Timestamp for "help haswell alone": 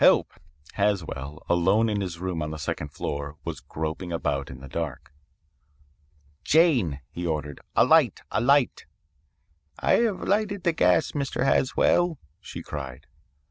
0.01-1.87